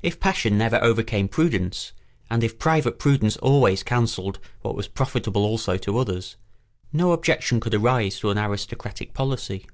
If 0.00 0.20
passion 0.20 0.56
never 0.56 0.82
overcame 0.82 1.28
prudence, 1.28 1.92
and 2.30 2.42
if 2.42 2.58
private 2.58 2.98
prudence 2.98 3.36
always 3.36 3.82
counselled 3.82 4.38
what 4.62 4.74
was 4.74 4.88
profitable 4.88 5.44
also 5.44 5.76
to 5.76 5.98
others, 5.98 6.36
no 6.94 7.12
objection 7.12 7.60
could 7.60 7.74
arise 7.74 8.18
to 8.20 8.30
an 8.30 8.38
aristocratic 8.38 9.12
policy. 9.12 9.66